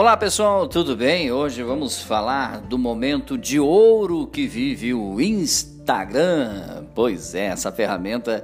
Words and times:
Olá 0.00 0.16
pessoal, 0.16 0.66
tudo 0.66 0.96
bem? 0.96 1.30
Hoje 1.30 1.62
vamos 1.62 2.00
falar 2.00 2.62
do 2.62 2.78
momento 2.78 3.36
de 3.36 3.60
ouro 3.60 4.26
que 4.26 4.46
vive 4.46 4.94
o 4.94 5.20
Instagram. 5.20 6.86
Pois 6.94 7.34
é, 7.34 7.48
essa 7.48 7.70
ferramenta 7.70 8.42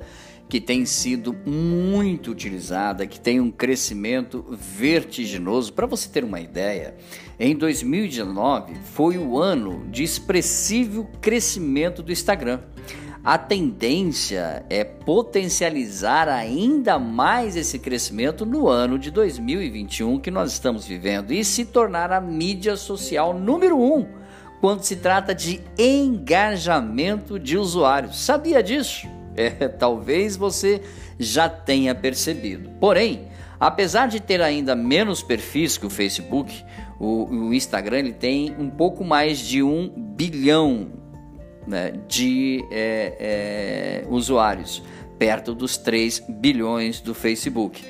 que 0.51 0.61
tem 0.61 0.85
sido 0.85 1.35
muito 1.47 2.31
utilizada, 2.31 3.07
que 3.07 3.19
tem 3.19 3.41
um 3.41 3.51
crescimento 3.51 4.45
vertiginoso. 4.51 5.73
Para 5.73 5.87
você 5.87 6.11
ter 6.11 6.25
uma 6.25 6.41
ideia, 6.41 6.95
em 7.41 7.57
2019 7.57 8.75
foi 8.93 9.17
o 9.17 9.39
ano 9.39 9.87
de 9.91 10.05
expressivo 10.05 11.09
crescimento 11.23 12.03
do 12.03 12.13
Instagram. 12.13 12.61
A 13.27 13.37
tendência 13.37 14.65
é 14.71 14.85
potencializar 14.85 16.29
ainda 16.29 16.97
mais 16.97 17.57
esse 17.57 17.77
crescimento 17.77 18.47
no 18.47 18.69
ano 18.69 18.97
de 18.97 19.11
2021 19.11 20.21
que 20.21 20.31
nós 20.31 20.53
estamos 20.53 20.87
vivendo 20.87 21.33
e 21.33 21.45
se 21.45 21.65
tornar 21.65 22.13
a 22.13 22.21
mídia 22.21 22.77
social 22.77 23.35
número 23.35 23.77
um 23.77 24.07
quando 24.61 24.85
se 24.85 24.95
trata 24.95 25.35
de 25.35 25.61
engajamento 25.77 27.37
de 27.37 27.59
usuários. 27.59 28.17
Sabia 28.17 28.63
disso? 28.63 29.09
É, 29.39 29.69
talvez 29.69 30.35
você 30.35 30.81
já 31.19 31.47
tenha 31.47 31.95
percebido. 31.95 32.71
Porém, 32.81 33.29
apesar 33.61 34.07
de 34.07 34.19
ter 34.19 34.41
ainda 34.41 34.75
menos 34.75 35.23
perfis 35.23 35.77
que 35.77 35.85
o 35.85 35.91
Facebook, 35.91 36.65
o, 36.99 37.27
o 37.27 37.53
Instagram 37.53 37.99
ele 37.99 38.13
tem 38.15 38.57
um 38.59 38.71
pouco 38.71 39.05
mais 39.05 39.39
de 39.39 39.63
um 39.63 39.93
bilhão 40.17 40.89
né, 41.67 41.93
de 42.09 42.65
é, 42.71 44.03
é, 44.05 44.07
usuários, 44.09 44.83
perto 45.19 45.55
dos 45.55 45.77
3 45.77 46.25
bilhões 46.29 47.01
do 47.01 47.15
Facebook. 47.15 47.85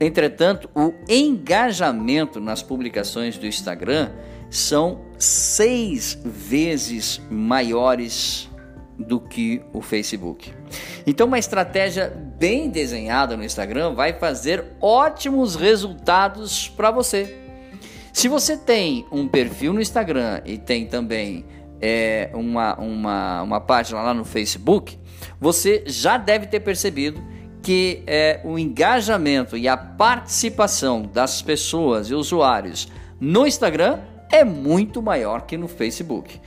Entretanto, 0.00 0.68
o 0.74 0.92
engajamento 1.08 2.40
nas 2.40 2.62
publicações 2.62 3.38
do 3.38 3.46
Instagram 3.46 4.10
são 4.50 5.00
seis 5.18 6.18
vezes 6.24 7.20
maiores 7.30 8.50
do 8.98 9.20
que 9.20 9.62
o 9.72 9.80
Facebook. 9.80 10.52
Então, 11.06 11.26
uma 11.26 11.38
estratégia 11.38 12.12
bem 12.38 12.68
desenhada 12.68 13.36
no 13.36 13.44
Instagram 13.44 13.94
vai 13.94 14.12
fazer 14.12 14.64
ótimos 14.80 15.54
resultados 15.54 16.68
para 16.68 16.90
você. 16.90 17.38
Se 18.12 18.28
você 18.28 18.56
tem 18.56 19.06
um 19.10 19.26
perfil 19.26 19.72
no 19.72 19.80
Instagram 19.80 20.42
e 20.44 20.58
tem 20.58 20.86
também 20.86 21.46
é, 21.82 22.30
uma, 22.32 22.76
uma, 22.76 23.42
uma 23.42 23.60
página 23.60 24.00
lá 24.00 24.14
no 24.14 24.24
Facebook, 24.24 24.96
você 25.40 25.82
já 25.86 26.16
deve 26.16 26.46
ter 26.46 26.60
percebido 26.60 27.20
que 27.60 28.02
é, 28.06 28.40
o 28.44 28.58
engajamento 28.58 29.56
e 29.56 29.68
a 29.68 29.76
participação 29.76 31.02
das 31.02 31.42
pessoas 31.42 32.10
e 32.10 32.14
usuários 32.14 32.88
no 33.20 33.46
Instagram 33.46 34.00
é 34.30 34.44
muito 34.44 35.02
maior 35.02 35.42
que 35.42 35.56
no 35.56 35.68
Facebook. 35.68 36.40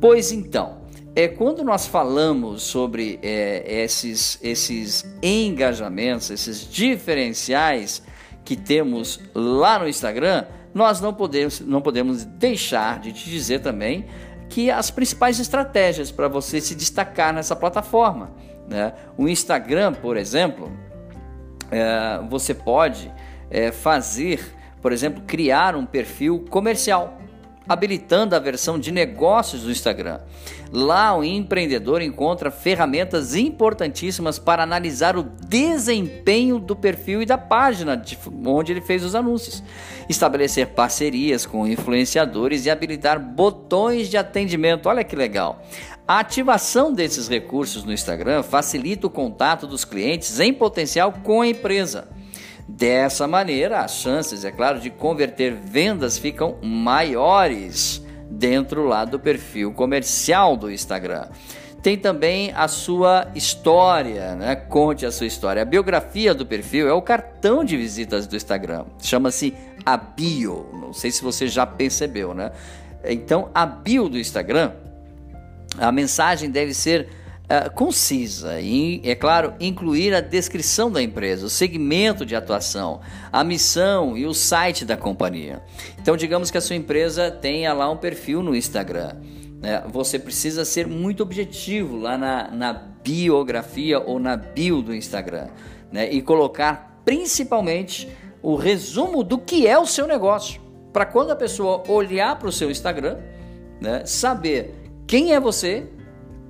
Pois 0.00 0.30
então, 0.30 0.84
é 1.16 1.28
quando 1.28 1.64
nós 1.64 1.86
falamos 1.86 2.62
sobre 2.62 3.18
é, 3.22 3.82
esses, 3.82 4.38
esses 4.42 5.04
engajamentos, 5.22 6.30
esses 6.30 6.68
diferenciais 6.70 8.02
que 8.44 8.56
temos 8.56 9.20
lá 9.34 9.78
no 9.78 9.88
Instagram, 9.88 10.44
nós 10.74 11.00
não 11.00 11.14
podemos, 11.14 11.60
não 11.60 11.80
podemos 11.80 12.24
deixar 12.24 12.98
de 13.00 13.12
te 13.12 13.30
dizer 13.30 13.60
também 13.60 14.06
que 14.48 14.70
as 14.70 14.90
principais 14.90 15.38
estratégias 15.40 16.10
para 16.10 16.28
você 16.28 16.60
se 16.60 16.74
destacar 16.74 17.32
nessa 17.32 17.56
plataforma. 17.56 18.30
Né? 18.68 18.92
O 19.16 19.28
Instagram, 19.28 19.92
por 19.94 20.16
exemplo, 20.16 20.70
é, 21.70 22.20
você 22.28 22.54
pode 22.54 23.12
é, 23.50 23.72
fazer, 23.72 24.54
por 24.80 24.92
exemplo, 24.92 25.22
criar 25.26 25.74
um 25.74 25.84
perfil 25.84 26.44
comercial 26.50 27.18
habilitando 27.68 28.36
a 28.36 28.38
versão 28.38 28.78
de 28.78 28.92
negócios 28.92 29.62
do 29.62 29.70
Instagram. 29.70 30.20
Lá 30.72 31.16
o 31.16 31.24
empreendedor 31.24 32.02
encontra 32.02 32.50
ferramentas 32.50 33.34
importantíssimas 33.34 34.38
para 34.38 34.62
analisar 34.62 35.16
o 35.16 35.22
desempenho 35.22 36.58
do 36.58 36.74
perfil 36.74 37.22
e 37.22 37.26
da 37.26 37.38
página 37.38 37.96
de 37.96 38.18
onde 38.44 38.72
ele 38.72 38.80
fez 38.80 39.04
os 39.04 39.14
anúncios, 39.14 39.62
estabelecer 40.08 40.68
parcerias 40.68 41.46
com 41.46 41.66
influenciadores 41.66 42.66
e 42.66 42.70
habilitar 42.70 43.18
botões 43.20 44.08
de 44.08 44.16
atendimento. 44.16 44.88
Olha 44.88 45.04
que 45.04 45.16
legal! 45.16 45.62
A 46.06 46.18
ativação 46.18 46.92
desses 46.92 47.28
recursos 47.28 47.82
no 47.82 47.92
Instagram 47.92 48.42
facilita 48.42 49.06
o 49.06 49.10
contato 49.10 49.66
dos 49.66 49.86
clientes 49.86 50.38
em 50.38 50.52
potencial 50.52 51.12
com 51.22 51.40
a 51.40 51.48
empresa. 51.48 52.08
Dessa 52.66 53.26
maneira, 53.26 53.80
as 53.80 53.96
chances, 53.96 54.44
é 54.44 54.50
claro, 54.50 54.80
de 54.80 54.88
converter 54.90 55.52
vendas 55.52 56.16
ficam 56.16 56.56
maiores 56.62 58.02
dentro 58.30 58.86
lá 58.86 59.04
do 59.04 59.20
perfil 59.20 59.72
comercial 59.72 60.56
do 60.56 60.70
Instagram. 60.70 61.28
Tem 61.82 61.98
também 61.98 62.50
a 62.52 62.66
sua 62.66 63.28
história, 63.34 64.34
né? 64.34 64.56
Conte 64.56 65.04
a 65.04 65.12
sua 65.12 65.26
história. 65.26 65.60
A 65.60 65.66
biografia 65.66 66.34
do 66.34 66.46
perfil 66.46 66.88
é 66.88 66.92
o 66.94 67.02
cartão 67.02 67.62
de 67.62 67.76
visitas 67.76 68.26
do 68.26 68.34
Instagram. 68.34 68.86
Chama-se 69.02 69.52
a 69.84 69.94
bio. 69.98 70.66
Não 70.72 70.94
sei 70.94 71.10
se 71.10 71.22
você 71.22 71.46
já 71.46 71.66
percebeu, 71.66 72.32
né? 72.32 72.52
Então, 73.04 73.50
a 73.54 73.66
bio 73.66 74.08
do 74.08 74.18
Instagram, 74.18 74.72
a 75.76 75.92
mensagem 75.92 76.50
deve 76.50 76.72
ser 76.72 77.06
uh, 77.44 77.70
concisa 77.74 78.60
e, 78.60 79.00
é 79.04 79.14
claro, 79.14 79.54
incluir 79.60 80.14
a 80.14 80.20
descrição 80.20 80.90
da 80.90 81.02
empresa, 81.02 81.46
o 81.46 81.50
segmento 81.50 82.24
de 82.24 82.34
atuação, 82.34 83.00
a 83.32 83.44
missão 83.44 84.16
e 84.16 84.26
o 84.26 84.34
site 84.34 84.84
da 84.84 84.96
companhia. 84.96 85.62
Então, 86.00 86.16
digamos 86.16 86.50
que 86.50 86.58
a 86.58 86.60
sua 86.60 86.76
empresa 86.76 87.30
tenha 87.30 87.72
lá 87.72 87.90
um 87.90 87.96
perfil 87.96 88.42
no 88.42 88.54
Instagram. 88.54 89.14
Né? 89.60 89.82
Você 89.88 90.18
precisa 90.18 90.64
ser 90.64 90.86
muito 90.86 91.22
objetivo 91.22 91.98
lá 91.98 92.18
na, 92.18 92.50
na 92.50 92.72
biografia 92.72 94.00
ou 94.00 94.18
na 94.18 94.36
bio 94.36 94.82
do 94.82 94.94
Instagram 94.94 95.48
né? 95.92 96.10
e 96.10 96.22
colocar 96.22 97.00
principalmente 97.04 98.08
o 98.42 98.56
resumo 98.56 99.22
do 99.22 99.38
que 99.38 99.66
é 99.66 99.78
o 99.78 99.86
seu 99.86 100.06
negócio. 100.06 100.60
Para 100.92 101.06
quando 101.06 101.30
a 101.32 101.36
pessoa 101.36 101.82
olhar 101.88 102.38
para 102.38 102.48
o 102.48 102.52
seu 102.52 102.70
Instagram, 102.70 103.18
né, 103.80 104.04
saber 104.06 104.74
quem 105.06 105.34
é 105.34 105.40
você, 105.40 105.86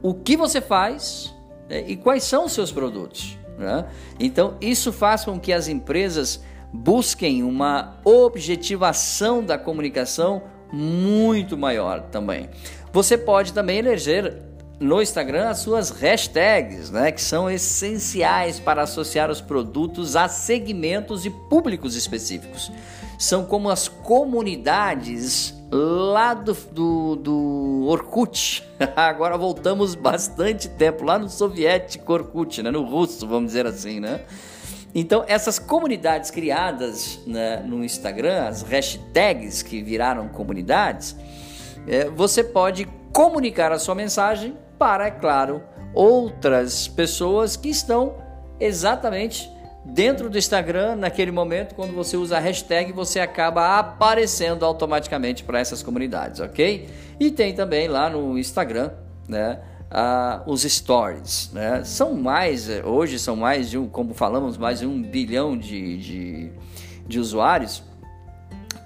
o 0.04 0.12
que 0.12 0.36
você 0.36 0.60
faz 0.60 1.34
né, 1.66 1.82
e 1.86 1.96
quais 1.96 2.24
são 2.24 2.44
os 2.44 2.52
seus 2.52 2.70
produtos. 2.70 3.38
Né? 3.56 3.86
Então, 4.20 4.58
isso 4.60 4.92
faz 4.92 5.24
com 5.24 5.40
que 5.40 5.50
as 5.50 5.66
empresas 5.66 6.44
busquem 6.70 7.42
uma 7.42 7.96
objetivação 8.04 9.42
da 9.42 9.56
comunicação 9.56 10.42
muito 10.70 11.56
maior 11.56 12.02
também. 12.10 12.50
Você 12.92 13.16
pode 13.16 13.54
também 13.54 13.78
eleger 13.78 14.42
no 14.78 15.00
Instagram 15.00 15.48
as 15.48 15.58
suas 15.58 15.90
hashtags, 15.90 16.90
né, 16.90 17.12
que 17.12 17.22
são 17.22 17.50
essenciais 17.50 18.58
para 18.58 18.82
associar 18.82 19.30
os 19.30 19.40
produtos 19.40 20.16
a 20.16 20.28
segmentos 20.28 21.24
e 21.24 21.30
públicos 21.30 21.94
específicos. 21.94 22.70
São 23.18 23.44
como 23.44 23.70
as 23.70 23.86
comunidades 23.88 25.54
lá 25.70 26.34
do, 26.34 26.52
do, 26.72 27.16
do 27.16 27.86
Orkut. 27.88 28.64
Agora 28.96 29.38
voltamos 29.38 29.94
bastante 29.94 30.68
tempo 30.68 31.04
lá 31.04 31.18
no 31.18 31.28
soviético 31.28 32.12
Orkut, 32.12 32.62
né? 32.62 32.70
no 32.70 32.82
russo, 32.82 33.26
vamos 33.26 33.46
dizer 33.46 33.66
assim, 33.66 34.00
né? 34.00 34.22
Então, 34.94 35.24
essas 35.26 35.58
comunidades 35.58 36.30
criadas 36.30 37.18
né, 37.26 37.56
no 37.66 37.84
Instagram, 37.84 38.46
as 38.46 38.62
hashtags 38.62 39.60
que 39.60 39.82
viraram 39.82 40.28
comunidades, 40.28 41.16
é, 41.88 42.08
você 42.08 42.44
pode 42.44 42.86
comunicar 43.12 43.72
a 43.72 43.78
sua 43.78 43.94
mensagem 43.96 44.56
para, 44.78 45.06
é 45.06 45.10
claro, 45.10 45.62
outras 45.94 46.88
pessoas 46.88 47.56
que 47.56 47.68
estão 47.68 48.14
exatamente 48.58 49.50
dentro 49.84 50.30
do 50.30 50.38
Instagram, 50.38 50.96
naquele 50.96 51.30
momento, 51.30 51.74
quando 51.74 51.92
você 51.92 52.16
usa 52.16 52.38
a 52.38 52.40
hashtag, 52.40 52.92
você 52.92 53.20
acaba 53.20 53.78
aparecendo 53.78 54.64
automaticamente 54.64 55.44
para 55.44 55.58
essas 55.58 55.82
comunidades, 55.82 56.40
ok? 56.40 56.88
E 57.20 57.30
tem 57.30 57.54
também 57.54 57.86
lá 57.86 58.08
no 58.08 58.38
Instagram, 58.38 58.90
né? 59.28 59.60
Uh, 59.92 60.50
os 60.50 60.62
stories, 60.62 61.50
né? 61.52 61.84
São 61.84 62.14
mais, 62.14 62.68
hoje 62.84 63.18
são 63.18 63.36
mais 63.36 63.70
de 63.70 63.78
um, 63.78 63.86
como 63.86 64.14
falamos, 64.14 64.56
mais 64.56 64.80
de 64.80 64.86
um 64.86 65.00
bilhão 65.00 65.56
de, 65.56 65.98
de, 65.98 66.52
de 67.06 67.20
usuários 67.20 67.82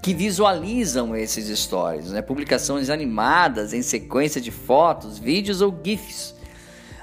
que 0.02 0.14
visualizam 0.14 1.14
esses 1.14 1.58
stories, 1.58 2.12
né? 2.12 2.22
Publicações 2.22 2.90
animadas 2.90 3.72
em 3.72 3.82
sequência 3.82 4.40
de 4.40 4.50
fotos, 4.50 5.18
vídeos 5.18 5.60
ou 5.60 5.76
GIFs 5.84 6.38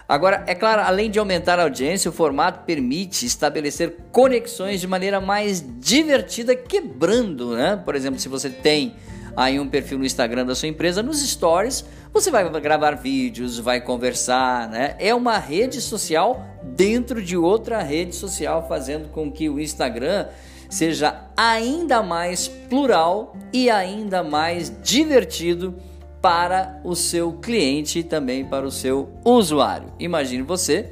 Agora, 0.07 0.43
é 0.45 0.53
claro, 0.53 0.83
além 0.83 1.09
de 1.09 1.17
aumentar 1.17 1.59
a 1.59 1.63
audiência, 1.63 2.09
o 2.09 2.13
formato 2.13 2.63
permite 2.63 3.25
estabelecer 3.25 3.95
conexões 4.11 4.79
de 4.79 4.85
maneira 4.85 5.19
mais 5.19 5.65
divertida, 5.79 6.55
quebrando, 6.55 7.55
né? 7.55 7.81
Por 7.83 7.95
exemplo, 7.95 8.19
se 8.19 8.29
você 8.29 8.51
tem 8.51 8.95
aí 9.35 9.59
um 9.59 9.67
perfil 9.67 9.97
no 9.97 10.05
Instagram 10.05 10.45
da 10.45 10.53
sua 10.53 10.69
empresa, 10.69 11.01
nos 11.01 11.27
stories, 11.27 11.83
você 12.13 12.29
vai 12.29 12.47
gravar 12.61 12.91
vídeos, 12.91 13.57
vai 13.57 13.81
conversar, 13.81 14.69
né? 14.69 14.95
É 14.99 15.13
uma 15.15 15.39
rede 15.39 15.81
social 15.81 16.45
dentro 16.61 17.19
de 17.19 17.35
outra 17.35 17.81
rede 17.81 18.15
social, 18.15 18.67
fazendo 18.67 19.09
com 19.09 19.31
que 19.31 19.49
o 19.49 19.59
Instagram 19.59 20.27
seja 20.75 21.21
ainda 21.37 22.03
mais 22.03 22.49
plural 22.49 23.33
e 23.53 23.69
ainda 23.69 24.21
mais 24.21 24.69
divertido 24.83 25.73
para 26.21 26.81
o 26.83 26.93
seu 26.97 27.31
cliente 27.31 27.99
e 27.99 28.03
também 28.03 28.43
para 28.43 28.65
o 28.65 28.71
seu 28.71 29.09
usuário. 29.23 29.93
Imagine 29.97 30.43
você 30.43 30.91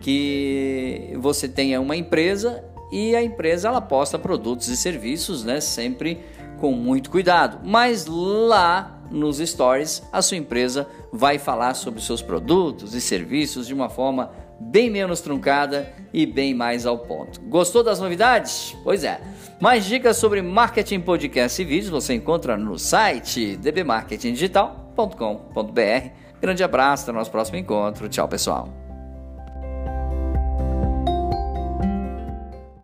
que 0.00 1.12
você 1.18 1.46
tenha 1.46 1.78
uma 1.78 1.94
empresa 1.94 2.64
e 2.90 3.14
a 3.14 3.22
empresa 3.22 3.68
ela 3.68 3.82
posta 3.82 4.18
produtos 4.18 4.68
e 4.68 4.76
serviços, 4.78 5.44
né, 5.44 5.60
sempre 5.60 6.20
com 6.58 6.72
muito 6.72 7.10
cuidado. 7.10 7.60
Mas 7.62 8.06
lá 8.06 8.98
nos 9.10 9.36
stories 9.36 10.02
a 10.10 10.22
sua 10.22 10.38
empresa 10.38 10.86
vai 11.12 11.38
falar 11.38 11.74
sobre 11.74 12.00
seus 12.00 12.22
produtos 12.22 12.94
e 12.94 13.00
serviços 13.00 13.66
de 13.66 13.74
uma 13.74 13.90
forma 13.90 14.30
bem 14.58 14.90
menos 14.90 15.20
truncada 15.20 15.92
e 16.12 16.26
bem 16.26 16.54
mais 16.54 16.86
ao 16.86 16.98
ponto. 16.98 17.40
Gostou 17.42 17.82
das 17.82 18.00
novidades? 18.00 18.76
Pois 18.82 19.04
é. 19.04 19.20
Mais 19.60 19.84
dicas 19.84 20.16
sobre 20.16 20.40
marketing, 20.42 21.00
podcast 21.00 21.60
e 21.60 21.64
vídeos 21.64 21.90
você 21.90 22.14
encontra 22.14 22.56
no 22.56 22.78
site 22.78 23.56
dbmarketingdigital.com.br. 23.56 26.08
Grande 26.40 26.62
abraço, 26.62 27.02
até 27.02 27.12
o 27.12 27.14
nosso 27.14 27.30
próximo 27.30 27.58
encontro. 27.58 28.08
Tchau, 28.08 28.28
pessoal. 28.28 28.77